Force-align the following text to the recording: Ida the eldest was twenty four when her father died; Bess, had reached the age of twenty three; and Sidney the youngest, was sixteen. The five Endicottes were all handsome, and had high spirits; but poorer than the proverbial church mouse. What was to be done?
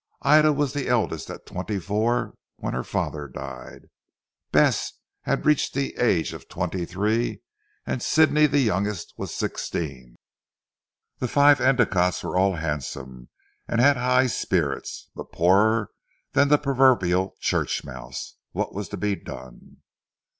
Ida 0.23 0.51
the 0.53 0.87
eldest 0.87 1.29
was 1.29 1.39
twenty 1.45 1.77
four 1.77 2.33
when 2.55 2.73
her 2.73 2.83
father 2.83 3.27
died; 3.27 3.83
Bess, 4.51 4.93
had 5.25 5.45
reached 5.45 5.75
the 5.75 5.95
age 5.95 6.33
of 6.33 6.49
twenty 6.49 6.85
three; 6.85 7.43
and 7.85 8.01
Sidney 8.01 8.47
the 8.47 8.57
youngest, 8.61 9.13
was 9.17 9.31
sixteen. 9.31 10.15
The 11.19 11.27
five 11.27 11.59
Endicottes 11.59 12.23
were 12.23 12.35
all 12.35 12.55
handsome, 12.55 13.29
and 13.67 13.79
had 13.79 13.95
high 13.97 14.25
spirits; 14.25 15.11
but 15.13 15.31
poorer 15.31 15.91
than 16.31 16.47
the 16.47 16.57
proverbial 16.57 17.35
church 17.39 17.83
mouse. 17.83 18.37
What 18.53 18.73
was 18.73 18.89
to 18.89 18.97
be 18.97 19.15
done? 19.15 19.81